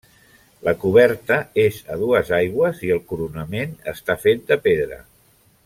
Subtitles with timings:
[0.67, 4.99] La coberta és a dues aigües i el coronament està fet de pedra.